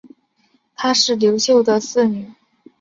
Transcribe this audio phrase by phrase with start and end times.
[0.75, 2.33] 她是刘秀的四女。